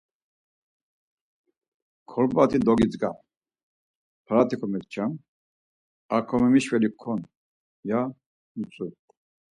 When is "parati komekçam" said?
4.25-5.11